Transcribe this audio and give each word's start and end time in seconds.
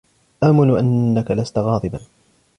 آمُل 0.43 0.77
أنكَ 0.77 1.31
لست 1.31 1.57
غاضباً. 1.57 1.99